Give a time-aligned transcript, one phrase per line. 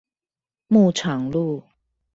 [0.67, 1.63] 牧場路